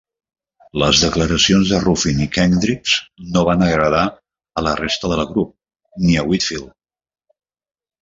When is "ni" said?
6.09-6.15